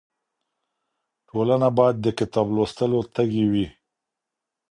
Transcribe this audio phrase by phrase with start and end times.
[1.27, 3.67] ټولنه بايد د کتاب لوستلو تږې وي.